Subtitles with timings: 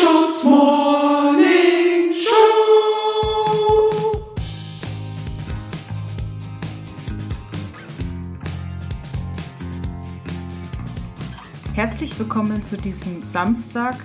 [0.00, 2.32] Mundschutz Morning Show.
[11.74, 13.96] Herzlich willkommen zu diesem Samstag.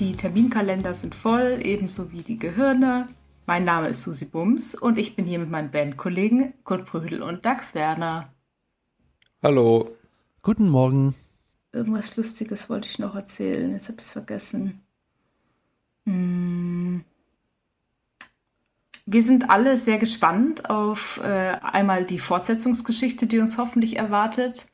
[0.00, 3.06] Die Terminkalender sind voll, ebenso wie die Gehirne.
[3.46, 7.44] Mein Name ist Susi Bums und ich bin hier mit meinen Bandkollegen Kurt Brödel und
[7.44, 8.34] Dax Werner.
[9.40, 9.94] Hallo.
[10.42, 11.14] Guten Morgen.
[11.70, 14.80] Irgendwas Lustiges wollte ich noch erzählen, jetzt habe ich es vergessen.
[16.04, 17.04] Hm.
[19.06, 24.66] Wir sind alle sehr gespannt auf äh, einmal die Fortsetzungsgeschichte, die uns hoffentlich erwartet,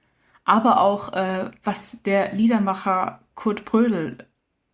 [0.44, 4.18] aber auch, äh, was der Liedermacher Kurt Brödel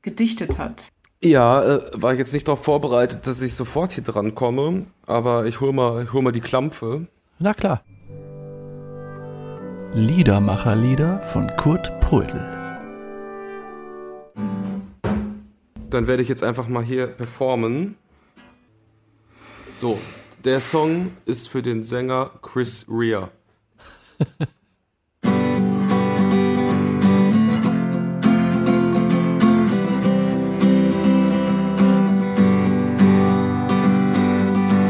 [0.03, 0.89] gedichtet hat.
[1.23, 5.47] Ja, äh, war ich jetzt nicht darauf vorbereitet, dass ich sofort hier dran komme, aber
[5.47, 7.07] ich hol mal, ich hol mal die Klampfe.
[7.39, 7.83] Na klar.
[9.95, 12.56] Liedermacherlieder von Kurt Prödel.
[15.97, 17.97] Dann werde ich jetzt einfach mal hier performen.
[19.73, 19.99] So,
[20.45, 23.31] der Song ist für den Sänger Chris Rea.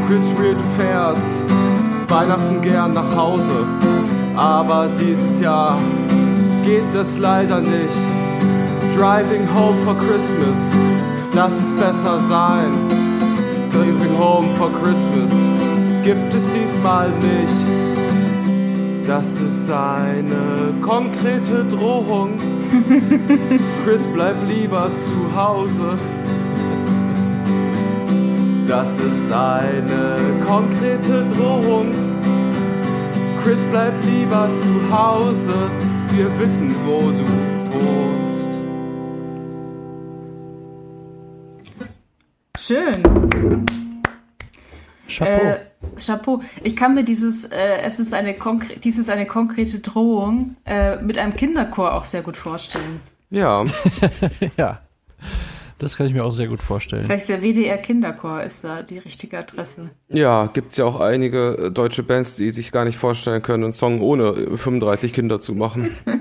[0.07, 1.49] Chris Rea, du fährst
[2.09, 3.65] Weihnachten gern nach Hause,
[4.35, 5.81] aber dieses Jahr
[6.65, 8.16] geht es leider nicht.
[8.97, 10.57] Driving home for Christmas,
[11.31, 12.71] lass es besser sein.
[13.69, 15.31] Driving home for Christmas
[16.03, 19.07] gibt es diesmal nicht.
[19.07, 22.39] Das ist eine konkrete Drohung.
[23.85, 25.99] Chris, bleib lieber zu Hause.
[28.65, 31.91] Das ist eine konkrete Drohung.
[33.43, 35.69] Chris, bleib lieber zu Hause.
[36.15, 37.27] Wir wissen, wo du
[37.75, 38.16] wohnst.
[42.67, 43.01] Schön.
[45.07, 45.41] Chapeau.
[45.41, 45.59] Äh,
[45.97, 46.41] Chapeau.
[46.63, 50.97] Ich kann mir dieses, äh, es ist eine konkre dies ist eine konkrete Drohung äh,
[50.97, 52.99] mit einem Kinderchor auch sehr gut vorstellen.
[53.29, 53.63] Ja,
[54.57, 54.81] ja.
[55.77, 57.05] Das kann ich mir auch sehr gut vorstellen.
[57.05, 59.91] Vielleicht der WDR Kinderchor ist da die richtige Adresse.
[60.09, 63.73] ja, gibt's ja auch einige äh, deutsche Bands, die sich gar nicht vorstellen können, einen
[63.73, 65.91] Song ohne äh, 35 Kinder zu machen.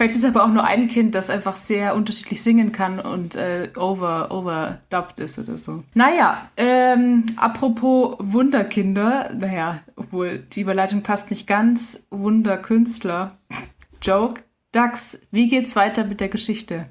[0.00, 3.68] Vielleicht ist aber auch nur ein Kind, das einfach sehr unterschiedlich singen kann und äh,
[3.76, 5.84] over, overdubbed ist oder so.
[5.92, 13.36] Naja, ähm, apropos Wunderkinder, naja, obwohl die Überleitung passt nicht ganz, Wunderkünstler,
[14.00, 14.42] Joke.
[14.72, 16.86] Dax, wie geht's weiter mit der Geschichte?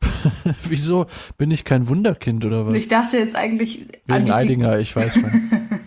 [0.68, 1.06] Wieso
[1.38, 2.74] bin ich kein Wunderkind oder was?
[2.74, 5.50] Ich dachte jetzt eigentlich Wegen Eidinger, ich weiß schon.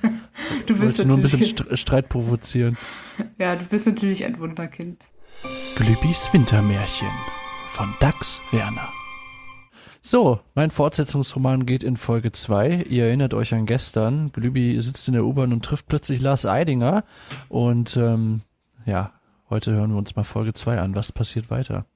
[0.66, 2.78] Du bist wollte nur ein bisschen natürlich, St Streit provozieren.
[3.38, 4.97] ja, du bist natürlich ein Wunderkind.
[5.75, 7.07] Glübis Wintermärchen
[7.72, 8.89] von Dax Werner.
[10.03, 12.85] So, mein Fortsetzungsroman geht in Folge 2.
[12.89, 14.31] Ihr erinnert euch an gestern.
[14.31, 17.03] Glübi sitzt in der U-Bahn und trifft plötzlich Lars Eidinger.
[17.50, 18.41] Und ähm,
[18.85, 19.13] ja,
[19.50, 20.95] heute hören wir uns mal Folge 2 an.
[20.95, 21.88] Was passiert weiter?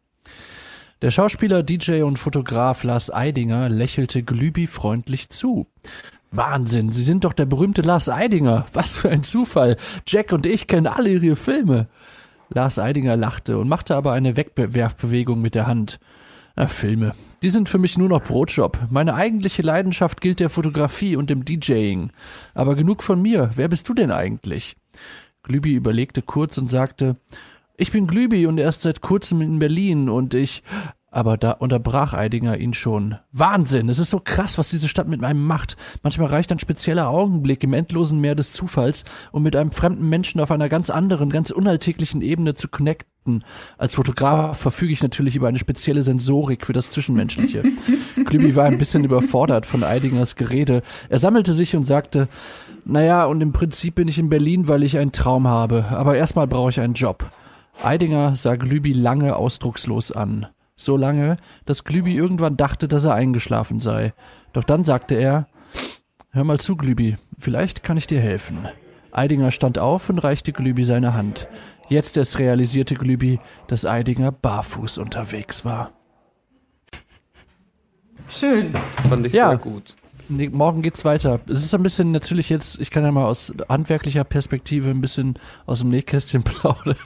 [1.03, 5.67] Der Schauspieler, DJ und Fotograf Lars Eidinger lächelte Glübi freundlich zu.
[6.31, 8.65] Wahnsinn, Sie sind doch der berühmte Lars Eidinger.
[8.73, 9.77] Was für ein Zufall.
[10.07, 11.87] Jack und ich kennen alle Ihre Filme.
[12.49, 15.99] Lars Eidinger lachte und machte aber eine Wegwerfbewegung mit der Hand.
[16.55, 17.13] Na, Filme.
[17.43, 18.87] Die sind für mich nur noch Brotjob.
[18.89, 22.11] Meine eigentliche Leidenschaft gilt der Fotografie und dem DJing.
[22.55, 23.51] Aber genug von mir.
[23.55, 24.75] Wer bist du denn eigentlich?
[25.43, 27.17] Glübi überlegte kurz und sagte,
[27.77, 30.63] ich bin Glübi und erst seit kurzem in Berlin und ich.
[31.09, 33.15] Aber da unterbrach Eidinger ihn schon.
[33.31, 33.87] Wahnsinn!
[33.87, 35.77] Es ist so krass, was diese Stadt mit einem macht.
[36.03, 40.41] Manchmal reicht ein spezieller Augenblick im endlosen Meer des Zufalls, um mit einem fremden Menschen
[40.41, 43.43] auf einer ganz anderen, ganz unalltäglichen Ebene zu connecten.
[43.77, 47.63] Als Fotograf verfüge ich natürlich über eine spezielle Sensorik für das Zwischenmenschliche.
[48.25, 50.83] Klübi war ein bisschen überfordert von Eidingers Gerede.
[51.07, 52.27] Er sammelte sich und sagte,
[52.83, 55.85] naja, und im Prinzip bin ich in Berlin, weil ich einen Traum habe.
[55.89, 57.29] Aber erstmal brauche ich einen Job.
[57.83, 60.47] Eidinger sah Glübi lange ausdruckslos an.
[60.77, 64.13] So lange, dass Glübi irgendwann dachte, dass er eingeschlafen sei.
[64.53, 65.47] Doch dann sagte er,
[66.31, 68.67] Hör mal zu, Glübi, vielleicht kann ich dir helfen.
[69.11, 71.47] Eidinger stand auf und reichte Glübi seine Hand.
[71.89, 75.91] Jetzt erst realisierte Glübi, dass Eidinger barfuß unterwegs war.
[78.29, 78.73] Schön.
[79.09, 79.49] Fand ich Ja.
[79.49, 79.95] sehr gut.
[80.29, 81.39] Nee, morgen geht's weiter.
[81.47, 85.39] Es ist ein bisschen natürlich jetzt, ich kann ja mal aus handwerklicher Perspektive ein bisschen
[85.65, 86.97] aus dem Nähkästchen plaudern.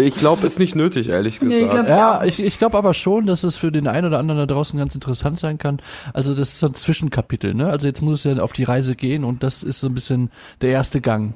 [0.00, 1.64] Ich glaube, ist nicht nötig, ehrlich Nee, gesagt.
[1.64, 4.38] ich glaub- Ja, ich, ich glaube aber schon, dass es für den einen oder anderen
[4.40, 5.80] da draußen ganz interessant sein kann.
[6.12, 7.68] Also das ist so ein Zwischenkapitel, ne?
[7.70, 10.30] Also jetzt muss es ja auf die Reise gehen und das ist so ein bisschen
[10.60, 11.34] der erste Gang.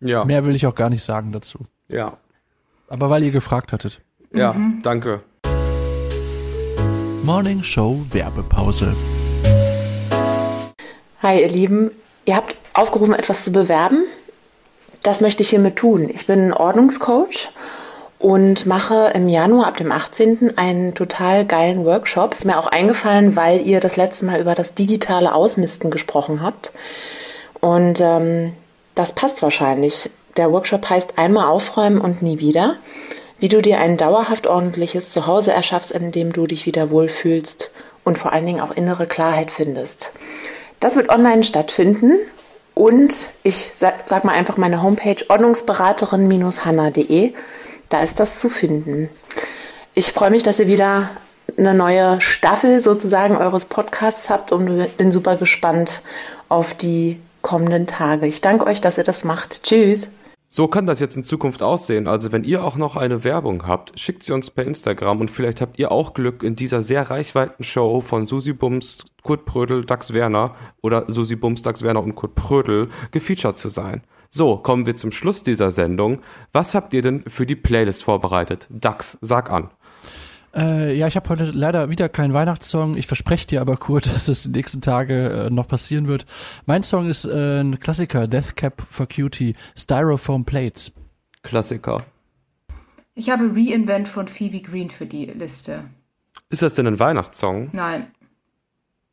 [0.00, 1.60] ja, Mehr will ich auch gar nicht sagen dazu.
[1.88, 2.16] ja,
[2.88, 4.00] Aber weil ihr gefragt hattet.
[4.32, 5.22] ja, danke.
[7.22, 8.94] Morning Show Werbepause.
[11.22, 11.90] Hi, ihr Lieben.
[12.24, 14.04] Ihr habt aufgerufen, etwas zu bewerben.
[15.02, 16.08] Das möchte ich hiermit tun.
[16.08, 17.50] Ich bin Ordnungscoach
[18.18, 20.56] und mache im Januar ab dem 18.
[20.56, 22.32] einen total geilen Workshop.
[22.32, 26.72] Ist mir auch eingefallen, weil ihr das letzte Mal über das digitale Ausmisten gesprochen habt.
[27.60, 28.54] Und ähm,
[28.94, 30.10] das passt wahrscheinlich.
[30.36, 32.76] Der Workshop heißt einmal aufräumen und nie wieder.
[33.38, 37.70] Wie du dir ein dauerhaft ordentliches Zuhause erschaffst, in dem du dich wieder wohlfühlst
[38.02, 40.12] und vor allen Dingen auch innere Klarheit findest.
[40.80, 42.18] Das wird online stattfinden
[42.74, 47.34] und ich sag, sag mal einfach meine Homepage ordnungsberaterin-hanna.de.
[47.88, 49.08] Da ist das zu finden.
[49.94, 51.10] Ich freue mich, dass ihr wieder
[51.56, 56.02] eine neue Staffel sozusagen eures Podcasts habt und bin super gespannt
[56.48, 58.26] auf die kommenden Tage.
[58.26, 59.62] Ich danke euch, dass ihr das macht.
[59.62, 60.10] Tschüss.
[60.48, 62.06] So kann das jetzt in Zukunft aussehen.
[62.06, 65.60] Also wenn ihr auch noch eine Werbung habt, schickt sie uns per Instagram und vielleicht
[65.60, 70.12] habt ihr auch Glück in dieser sehr reichweiten Show von Susi Bums, Kurt Prödel, Dax
[70.12, 74.02] Werner oder Susi Bums, Dax Werner und Kurt Prödel gefeatured zu sein.
[74.28, 76.20] So, kommen wir zum Schluss dieser Sendung.
[76.52, 78.68] Was habt ihr denn für die Playlist vorbereitet?
[78.70, 79.70] Dax, sag an.
[80.54, 82.96] Äh, ja, ich habe heute leider wieder keinen Weihnachtssong.
[82.96, 86.26] Ich verspreche dir aber, Kurt, dass es die nächsten Tage äh, noch passieren wird.
[86.64, 90.92] Mein Song ist äh, ein Klassiker, Death Cap for Cutie, Styrofoam Plates.
[91.42, 92.04] Klassiker.
[93.14, 95.84] Ich habe Reinvent von Phoebe Green für die Liste.
[96.48, 97.70] Ist das denn ein Weihnachtssong?
[97.72, 98.08] Nein.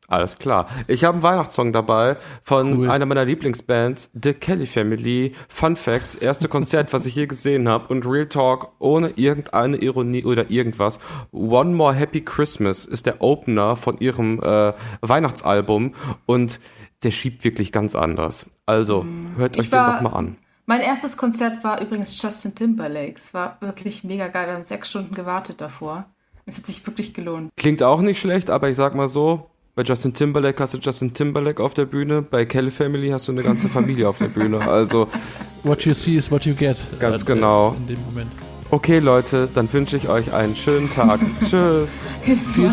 [0.06, 0.66] Alles klar.
[0.86, 2.90] Ich habe einen Weihnachtssong dabei von Cool.
[2.90, 5.32] einer meiner Lieblingsbands, The Kelly Family.
[5.48, 10.24] Fun Fact, erste Konzert, was ich je gesehen habe und Real Talk ohne irgendeine Ironie
[10.24, 11.00] oder irgendwas.
[11.32, 15.94] One More Happy Christmas ist der Opener von ihrem äh, Weihnachtsalbum
[16.26, 16.60] und
[17.02, 18.46] der schiebt wirklich ganz anders.
[18.66, 19.06] Also,
[19.36, 20.36] hört Ich euch den war- doch mal an.
[20.66, 23.14] Mein erstes Konzert war übrigens Justin Timberlake.
[23.18, 24.46] Es war wirklich mega geil.
[24.46, 26.06] Wir haben sechs Stunden gewartet davor.
[26.46, 27.50] Es hat sich wirklich gelohnt.
[27.56, 31.12] Klingt auch nicht schlecht, aber ich sag mal so, bei Justin Timberlake hast du Justin
[31.14, 34.60] Timberlake auf der Bühne, bei Kelly Family hast du eine ganze Familie auf der Bühne.
[34.60, 35.08] Also,
[35.64, 36.76] What you see is what you get.
[37.00, 37.74] Ganz genau.
[37.78, 38.30] In dem Moment.
[38.70, 41.20] okay Leute, dann wünsche ich euch einen schönen Tag.
[41.48, 42.04] Tschüss.
[42.22, 42.70] Viel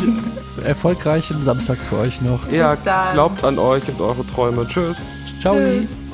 [0.65, 2.51] erfolgreichen Samstag für euch noch.
[2.51, 3.13] Ja, Bis dann.
[3.13, 4.67] glaubt an euch und eure Träume.
[4.67, 5.03] Tschüss.
[5.41, 5.55] Ciao.
[5.57, 6.10] Tschüss.